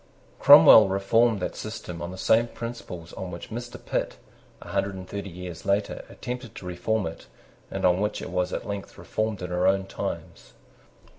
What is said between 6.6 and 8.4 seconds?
reform it, and on which it